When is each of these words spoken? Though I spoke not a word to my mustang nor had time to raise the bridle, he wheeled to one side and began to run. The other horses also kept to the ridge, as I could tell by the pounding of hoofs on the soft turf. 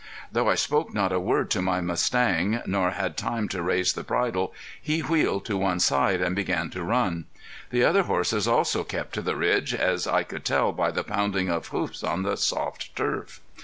Though 0.31 0.49
I 0.49 0.55
spoke 0.55 0.95
not 0.95 1.11
a 1.11 1.19
word 1.19 1.51
to 1.51 1.61
my 1.61 1.79
mustang 1.79 2.63
nor 2.65 2.89
had 2.89 3.15
time 3.15 3.47
to 3.49 3.61
raise 3.61 3.93
the 3.93 4.01
bridle, 4.01 4.51
he 4.81 5.01
wheeled 5.01 5.45
to 5.45 5.57
one 5.57 5.79
side 5.79 6.21
and 6.21 6.35
began 6.35 6.71
to 6.71 6.81
run. 6.83 7.25
The 7.69 7.83
other 7.85 8.01
horses 8.01 8.47
also 8.47 8.83
kept 8.83 9.13
to 9.13 9.21
the 9.21 9.35
ridge, 9.35 9.75
as 9.75 10.07
I 10.07 10.23
could 10.23 10.43
tell 10.43 10.71
by 10.71 10.89
the 10.89 11.03
pounding 11.03 11.49
of 11.51 11.67
hoofs 11.67 12.03
on 12.03 12.23
the 12.23 12.35
soft 12.35 12.95
turf. 12.95 13.41